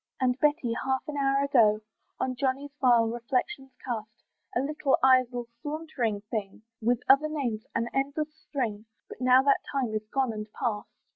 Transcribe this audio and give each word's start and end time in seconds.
And 0.19 0.35
Betty, 0.39 0.73
half 0.83 1.03
an 1.07 1.15
hour 1.15 1.43
ago, 1.43 1.81
On 2.19 2.35
Johnny 2.35 2.71
vile 2.81 3.05
reflections 3.07 3.75
cast; 3.85 4.23
"A 4.55 4.59
little 4.59 4.97
idle 5.03 5.45
sauntering 5.61 6.21
thing!" 6.21 6.63
With 6.81 7.03
other 7.07 7.29
names, 7.29 7.67
an 7.75 7.87
endless 7.93 8.33
string, 8.35 8.87
But 9.07 9.21
now 9.21 9.43
that 9.43 9.61
time 9.71 9.93
is 9.93 10.07
gone 10.07 10.33
and 10.33 10.51
past. 10.53 10.89